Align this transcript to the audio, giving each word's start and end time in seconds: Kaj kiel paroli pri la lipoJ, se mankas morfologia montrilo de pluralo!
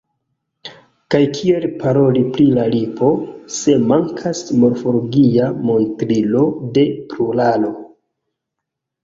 Kaj 1.15 1.19
kiel 1.33 1.67
paroli 1.83 2.23
pri 2.37 2.47
la 2.55 2.63
lipoJ, 2.75 3.09
se 3.57 3.75
mankas 3.93 4.41
morfologia 4.65 5.51
montrilo 5.69 6.43
de 6.81 6.89
pluralo! 7.15 7.73